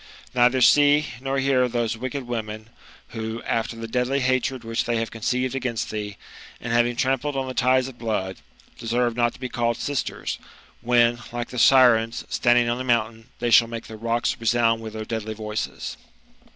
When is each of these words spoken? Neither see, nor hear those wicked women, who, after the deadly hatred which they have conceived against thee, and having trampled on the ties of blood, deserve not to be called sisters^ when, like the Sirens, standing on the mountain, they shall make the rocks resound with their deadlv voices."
Neither 0.33 0.61
see, 0.61 1.09
nor 1.21 1.37
hear 1.37 1.67
those 1.69 1.95
wicked 1.95 2.23
women, 2.23 2.69
who, 3.09 3.43
after 3.43 3.75
the 3.75 3.87
deadly 3.87 4.19
hatred 4.19 4.63
which 4.63 4.85
they 4.85 4.97
have 4.97 5.11
conceived 5.11 5.53
against 5.53 5.91
thee, 5.91 6.17
and 6.59 6.73
having 6.73 6.95
trampled 6.95 7.35
on 7.37 7.47
the 7.47 7.53
ties 7.53 7.87
of 7.87 7.99
blood, 7.99 8.37
deserve 8.79 9.15
not 9.15 9.35
to 9.35 9.39
be 9.39 9.47
called 9.47 9.77
sisters^ 9.77 10.39
when, 10.81 11.19
like 11.31 11.49
the 11.49 11.59
Sirens, 11.59 12.25
standing 12.29 12.67
on 12.67 12.79
the 12.79 12.83
mountain, 12.83 13.27
they 13.37 13.51
shall 13.51 13.67
make 13.67 13.85
the 13.85 13.95
rocks 13.95 14.35
resound 14.39 14.81
with 14.81 14.93
their 14.93 15.05
deadlv 15.05 15.35
voices." 15.35 15.97